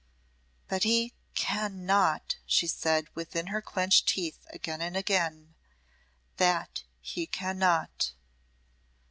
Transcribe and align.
"But 0.67 0.81
he 0.81 1.13
can 1.35 1.85
not," 1.85 2.37
she 2.47 2.65
said, 2.65 3.07
within 3.13 3.45
her 3.53 3.61
clenched 3.61 4.07
teeth, 4.07 4.47
again 4.49 4.81
and 4.81 4.97
again 4.97 5.53
"that 6.37 6.81
he 7.01 7.27
cannot." 7.27 8.13